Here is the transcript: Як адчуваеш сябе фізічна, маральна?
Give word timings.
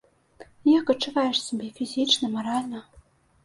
Як 0.79 0.89
адчуваеш 0.93 1.37
сябе 1.47 1.69
фізічна, 1.77 2.33
маральна? 2.41 2.87